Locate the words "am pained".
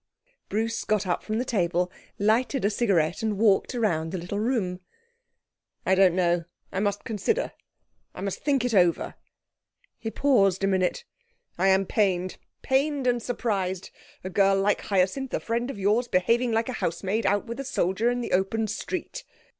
11.67-12.37